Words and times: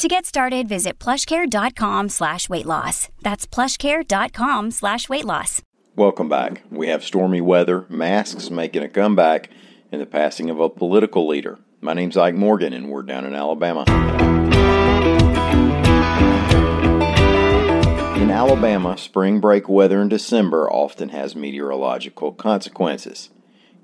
To 0.00 0.08
get 0.08 0.24
started, 0.24 0.66
visit 0.66 0.98
plushcare.com 0.98 2.08
slash 2.08 2.48
weight 2.48 2.64
loss. 2.64 3.10
That's 3.20 3.46
plushcare.com 3.46 4.70
slash 4.70 5.10
weight 5.10 5.26
loss. 5.26 5.60
Welcome 5.94 6.26
back. 6.26 6.62
We 6.70 6.88
have 6.88 7.04
stormy 7.04 7.42
weather, 7.42 7.84
masks 7.90 8.48
making 8.48 8.82
a 8.82 8.88
comeback, 8.88 9.50
and 9.92 10.00
the 10.00 10.06
passing 10.06 10.48
of 10.48 10.58
a 10.58 10.70
political 10.70 11.28
leader. 11.28 11.58
My 11.82 11.92
name's 11.92 12.16
Ike 12.16 12.34
Morgan, 12.34 12.72
and 12.72 12.88
we're 12.88 13.02
down 13.02 13.26
in 13.26 13.34
Alabama. 13.34 13.84
In 18.16 18.30
Alabama, 18.30 18.96
spring 18.96 19.38
break 19.38 19.68
weather 19.68 20.00
in 20.00 20.08
December 20.08 20.66
often 20.72 21.10
has 21.10 21.36
meteorological 21.36 22.32
consequences. 22.32 23.28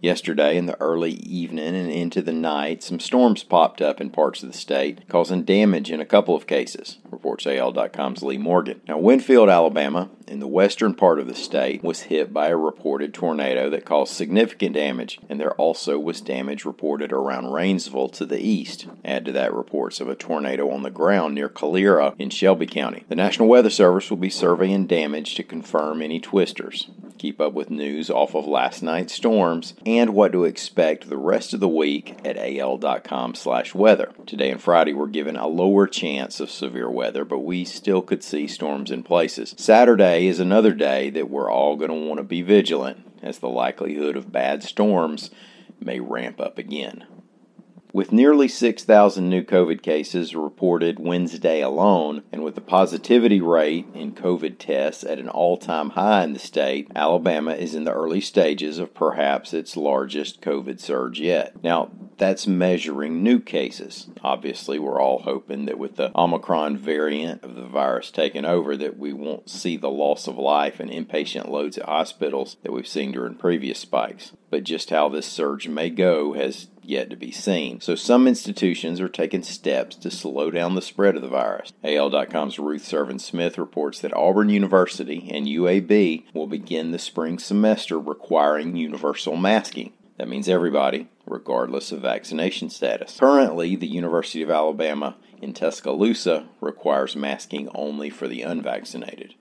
Yesterday, 0.07 0.57
in 0.57 0.67
the 0.67 0.81
early 0.81 1.15
evening 1.15 1.75
and 1.75 1.91
into 1.91 2.23
the 2.23 2.33
night, 2.33 2.81
some 2.81 3.01
storms 3.01 3.43
popped 3.43 3.83
up 3.83 4.01
in 4.01 4.11
parts 4.11 4.41
of 4.41 4.53
the 4.53 4.57
state, 4.57 5.01
causing 5.09 5.43
damage 5.43 5.91
in 5.91 6.01
a 6.01 6.07
couple 6.07 6.37
of 6.37 6.47
cases, 6.47 6.99
reports 7.11 7.45
AL.com's 7.45 8.23
Lee 8.23 8.39
Morgan. 8.39 8.81
Now, 8.87 8.99
Winfield, 8.99 9.49
Alabama, 9.49 10.09
in 10.29 10.39
the 10.39 10.47
western 10.47 10.95
part 10.95 11.19
of 11.19 11.27
the 11.27 11.35
state, 11.35 11.83
was 11.83 12.03
hit 12.03 12.33
by 12.33 12.47
a 12.47 12.57
reported 12.57 13.15
tornado 13.15 13.69
that 13.69 13.85
caused 13.85 14.15
significant 14.15 14.77
damage, 14.77 15.19
and 15.29 15.41
there 15.41 15.55
also 15.55 15.99
was 15.99 16.21
damage 16.21 16.65
reported 16.65 17.11
around 17.11 17.47
Rainsville 17.47 18.13
to 18.13 18.25
the 18.25 18.41
east. 18.41 18.87
Add 19.05 19.25
to 19.25 19.33
that 19.33 19.53
reports 19.53 20.01
of 20.01 20.09
a 20.09 20.15
tornado 20.15 20.71
on 20.71 20.85
the 20.85 20.91
ground 20.91 21.35
near 21.35 21.49
Calera 21.49 22.15
in 22.17 22.31
Shelby 22.31 22.67
County. 22.67 23.03
The 23.09 23.17
National 23.17 23.49
Weather 23.49 23.71
Service 23.71 24.09
will 24.09 24.19
be 24.19 24.31
surveying 24.31 24.87
damage 24.87 25.35
to 25.35 25.43
confirm 25.43 26.01
any 26.01 26.21
twisters. 26.21 26.89
Keep 27.19 27.41
up 27.41 27.55
with 27.55 27.71
news 27.71 28.11
off 28.11 28.35
of 28.35 28.47
last 28.47 28.83
night's 28.83 29.15
storms 29.15 29.73
and 29.87 30.15
what 30.15 30.33
to 30.33 30.45
expect 30.45 31.09
the 31.09 31.17
rest 31.17 31.55
of 31.55 31.61
the 31.61 31.69
week 31.69 32.19
at 32.25 32.37
al.com 32.37 33.35
slash 33.35 33.75
weather. 33.75 34.13
Today 34.27 34.51
and 34.51 34.61
Friday 34.61 34.93
we're 34.93 35.07
given 35.07 35.37
a 35.37 35.47
lower 35.47 35.87
chance 35.87 36.41
of 36.41 36.51
severe 36.51 36.91
weather, 36.91 37.25
but 37.25 37.39
we 37.39 37.65
still 37.65 38.03
could 38.03 38.23
see 38.23 38.47
storms 38.47 38.91
in 38.91 39.03
places. 39.03 39.55
Saturday 39.57 40.27
is 40.27 40.41
another 40.41 40.75
day 40.75 41.09
that 41.11 41.31
we're 41.31 41.51
all 41.51 41.77
going 41.77 41.91
to 41.91 42.07
want 42.07 42.19
to 42.19 42.25
be 42.25 42.43
vigilant 42.43 43.11
as 43.23 43.39
the 43.39 43.49
likelihood 43.49 44.17
of 44.17 44.31
bad 44.31 44.63
storms 44.63 45.31
may 45.81 46.01
ramp 46.01 46.39
up 46.39 46.59
again. 46.59 47.07
With 47.97 48.13
nearly 48.13 48.47
6,000 48.47 49.27
new 49.27 49.43
COVID 49.43 49.81
cases 49.81 50.37
reported 50.37 50.99
Wednesday 50.99 51.63
alone, 51.63 52.25
and 52.31 52.45
with 52.45 52.55
the 52.55 52.61
positivity 52.61 53.41
rate 53.41 53.87
in 53.95 54.13
COVID 54.13 54.59
tests 54.59 55.03
at 55.03 55.19
an 55.19 55.31
all 55.31 55.57
time 55.57 55.89
high 55.89 56.25
in 56.25 56.35
the 56.35 56.39
state, 56.39 56.91
Alabama 56.95 57.53
is 57.53 57.75
in 57.75 57.85
the 57.85 57.95
early 57.95 58.21
stages 58.21 58.79
of 58.79 58.93
perhaps 58.93 59.55
its 59.55 59.79
largest 59.79 60.43
COVID 60.43 60.79
surge 60.79 61.21
yet. 61.21 61.65
Now, 61.65 61.91
that's 62.19 62.47
measuring 62.47 63.23
new 63.23 63.41
cases. 63.41 64.09
Obviously, 64.23 64.79
we're 64.79 65.01
all 65.01 65.21
hoping 65.21 65.65
that 65.65 65.79
with 65.79 65.97
the 65.97 66.13
Omicron 66.15 66.77
variant 66.77 67.43
of 67.43 67.55
the 67.55 67.65
virus 67.65 68.11
taking 68.11 68.45
over 68.45 68.77
that 68.77 68.99
we 68.99 69.15
won't 69.15 69.49
see 69.49 69.79
the 69.79 69.89
loss 69.89 70.27
of 70.27 70.37
life 70.37 70.81
and 70.81 70.91
inpatient 70.91 71.49
loads 71.49 71.79
at 71.79 71.87
hospitals 71.87 72.59
that 72.63 72.73
we've 72.73 72.87
seen 72.87 73.13
during 73.13 73.37
previous 73.37 73.79
spikes. 73.79 74.33
But 74.57 74.65
just 74.65 74.89
how 74.89 75.11
this 75.11 75.27
surge 75.27 75.69
may 75.69 75.91
go 75.91 76.33
has 76.33 76.69
yet 76.83 77.11
to 77.11 77.17
be 77.17 77.31
seen. 77.31 77.83
So 77.83 77.95
some 77.95 78.27
institutions 78.27 79.03
are 79.03 79.09
taking 79.09 79.43
steps 79.43 79.97
to 79.97 80.11
slow 80.11 80.51
down 80.51 80.75
the 80.75 80.81
spread 80.81 81.15
of 81.15 81.21
the 81.21 81.29
virus. 81.29 81.75
AL.com's 81.85 82.59
Ruth 82.59 82.83
Serven 82.83 83.19
Smith 83.19 83.59
reports 83.59 84.01
that 84.01 84.17
Auburn 84.17 84.49
University 84.49 85.29
and 85.31 85.47
UAB 85.47 86.25
will 86.33 86.47
begin 86.47 86.91
the 86.91 86.99
spring 86.99 87.39
semester 87.39 88.01
requiring 88.01 88.77
universal 88.77 89.37
masking. 89.37 89.93
That 90.17 90.29
means 90.29 90.49
everybody, 90.49 91.11
regardless 91.27 91.93
of 91.93 92.01
vaccination 92.01 92.71
status. 92.71 93.19
Currently, 93.21 93.77
the 93.77 93.87
University 93.87 94.41
of 94.41 94.51
Alabama 94.51 95.17
in 95.43 95.53
Tuscaloosa 95.53 96.49
requires 96.63 97.15
masking 97.15 97.69
only 97.75 98.09
for 98.09 98.27
the 98.27 98.41
unvaccinated. 98.41 99.35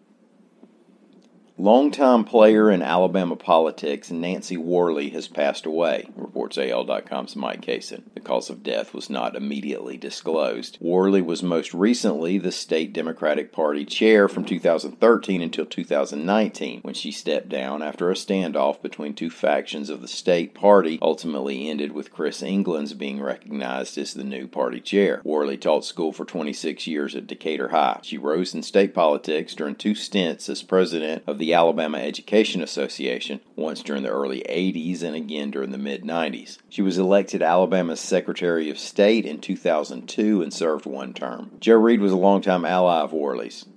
Longtime 1.58 2.26
player 2.26 2.70
in 2.70 2.82
Alabama 2.82 3.38
politics, 3.38 4.12
Nancy 4.12 4.58
Worley, 4.58 5.12
has 5.12 5.30
passed 5.30 5.66
away, 5.66 6.10
reports 6.14 6.58
AL.com's 6.58 7.38
Mike 7.38 7.62
Cason. 7.62 8.02
The 8.14 8.20
cause 8.20 8.50
of 8.50 8.62
death 8.62 8.94
was 8.94 9.10
not 9.10 9.38
immediately 9.38 9.96
disclosed. 9.96 10.78
Worley 10.82 11.22
was 11.22 11.42
most 11.42 11.74
recently 11.74 12.38
the 12.38 12.52
state 12.52 12.92
Democratic 12.92 13.54
Party 13.54 13.86
chair 13.86 14.28
from 14.28 14.44
2013 14.44 15.42
until 15.42 15.66
2019, 15.66 16.82
when 16.82 16.94
she 16.94 17.10
stepped 17.10 17.48
down 17.48 17.82
after 17.82 18.12
a 18.12 18.16
standoff 18.16 18.82
between 18.82 19.14
two 19.14 19.30
factions 19.30 19.90
of 19.90 20.02
the 20.02 20.10
state 20.10 20.54
party 20.54 21.00
ultimately 21.02 21.70
ended 21.70 21.94
with 21.94 22.12
Chris 22.12 22.44
Englands 22.44 22.94
being 22.94 23.22
recognized 23.22 23.98
as 23.98 24.14
the 24.14 24.26
new 24.26 24.46
party 24.46 24.82
chair. 24.82 25.22
Worley 25.24 25.56
taught 25.56 25.86
school 25.86 26.12
for 26.12 26.26
26 26.26 26.86
years 26.86 27.16
at 27.16 27.28
Decatur 27.28 27.70
High. 27.70 28.02
She 28.04 28.18
rose 28.18 28.54
in 28.54 28.62
state 28.62 28.94
politics 28.94 29.56
during 29.56 29.76
two 29.76 29.96
stints 29.96 30.50
as 30.50 30.62
president 30.62 31.24
of 31.26 31.38
the 31.38 31.45
the 31.46 31.54
Alabama 31.54 32.00
Education 32.00 32.64
Association, 32.64 33.40
once 33.56 33.84
during 33.84 34.02
the 34.02 34.10
early 34.10 34.44
80s 34.50 35.04
and 35.04 35.16
again 35.16 35.52
during 35.52 35.70
the 35.70 35.78
mid 35.78 36.02
90s. 36.02 36.58
She 36.70 36.82
was 36.82 36.98
elected 36.98 37.44
Alabama's 37.44 38.00
Secretary 38.00 38.72
of 38.72 38.80
State 38.80 39.28
in 39.28 39.40
2002 39.40 40.42
and 40.42 40.52
served 40.52 40.88
one 40.88 41.14
term. 41.14 41.52
Joe 41.60 41.76
Reed 41.76 42.00
was 42.00 42.12
a 42.12 42.18
longtime 42.18 42.66
ally 42.66 43.00
of 43.00 43.14
Worley's. 43.14 43.68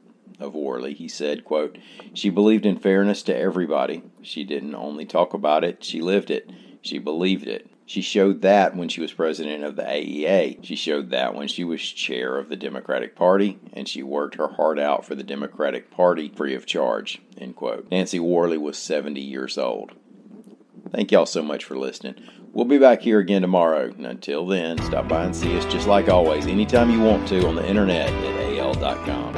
Of 0.40 0.54
Worley, 0.54 0.94
he 0.94 1.08
said, 1.08 1.44
quote, 1.44 1.76
She 2.14 2.30
believed 2.30 2.64
in 2.64 2.78
fairness 2.78 3.22
to 3.24 3.36
everybody. 3.36 4.02
She 4.22 4.44
didn't 4.44 4.74
only 4.74 5.04
talk 5.04 5.34
about 5.34 5.62
it, 5.62 5.84
she 5.84 6.00
lived 6.00 6.30
it. 6.30 6.48
She 6.80 6.98
believed 6.98 7.46
it. 7.46 7.68
She 7.88 8.02
showed 8.02 8.42
that 8.42 8.76
when 8.76 8.90
she 8.90 9.00
was 9.00 9.14
president 9.14 9.64
of 9.64 9.76
the 9.76 9.82
AEA. 9.82 10.62
She 10.62 10.76
showed 10.76 11.08
that 11.08 11.34
when 11.34 11.48
she 11.48 11.64
was 11.64 11.80
chair 11.80 12.36
of 12.36 12.50
the 12.50 12.56
Democratic 12.56 13.16
Party, 13.16 13.58
and 13.72 13.88
she 13.88 14.02
worked 14.02 14.34
her 14.34 14.48
heart 14.48 14.78
out 14.78 15.06
for 15.06 15.14
the 15.14 15.22
Democratic 15.22 15.90
Party 15.90 16.28
free 16.28 16.54
of 16.54 16.66
charge. 16.66 17.22
End 17.38 17.56
quote. 17.56 17.90
Nancy 17.90 18.20
Worley 18.20 18.58
was 18.58 18.76
70 18.76 19.22
years 19.22 19.56
old. 19.56 19.92
Thank 20.92 21.10
y'all 21.12 21.24
so 21.24 21.40
much 21.42 21.64
for 21.64 21.78
listening. 21.78 22.16
We'll 22.52 22.66
be 22.66 22.76
back 22.76 23.00
here 23.00 23.20
again 23.20 23.40
tomorrow. 23.40 23.90
Until 23.98 24.46
then, 24.46 24.76
stop 24.82 25.08
by 25.08 25.24
and 25.24 25.34
see 25.34 25.56
us 25.56 25.64
just 25.64 25.88
like 25.88 26.10
always, 26.10 26.46
anytime 26.46 26.90
you 26.90 27.00
want 27.00 27.26
to 27.28 27.46
on 27.46 27.54
the 27.54 27.66
internet 27.66 28.10
at 28.10 28.58
al.com. 28.58 29.34